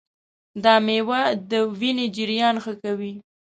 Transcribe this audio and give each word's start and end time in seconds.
دا 0.63 0.75
مېوه 0.85 1.21
د 1.51 1.51
وینې 1.79 2.07
جریان 2.15 2.55
ښه 2.63 2.73
کوي. 2.83 3.13